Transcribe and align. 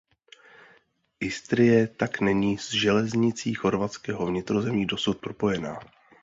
Istrie 1.19 1.87
tak 1.87 2.21
není 2.21 2.57
s 2.57 2.73
železnicí 2.73 3.53
Chorvatského 3.53 4.25
vnitrozemí 4.25 4.85
dosud 4.85 5.19
propojená. 5.19 5.79